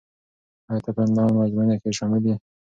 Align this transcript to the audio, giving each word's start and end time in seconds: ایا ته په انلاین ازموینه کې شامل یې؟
ایا 0.69 0.79
ته 0.85 0.91
په 0.95 1.01
انلاین 1.05 1.33
ازموینه 1.45 1.75
کې 1.81 1.89
شامل 1.97 2.23
یې؟ 2.29 2.35